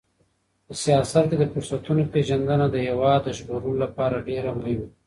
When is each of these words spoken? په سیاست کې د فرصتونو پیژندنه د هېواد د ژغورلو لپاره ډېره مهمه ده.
په 0.65 0.73
سیاست 0.83 1.23
کې 1.29 1.37
د 1.39 1.43
فرصتونو 1.53 2.01
پیژندنه 2.13 2.65
د 2.69 2.75
هېواد 2.87 3.19
د 3.23 3.29
ژغورلو 3.37 3.81
لپاره 3.83 4.25
ډېره 4.29 4.51
مهمه 4.59 4.85
ده. 4.87 4.87